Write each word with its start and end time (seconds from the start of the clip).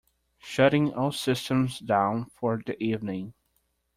Shutting 0.39 0.95
all 0.95 1.11
systems 1.11 1.77
down 1.77 2.25
for 2.25 2.59
the 2.65 2.75
evening. 2.83 3.35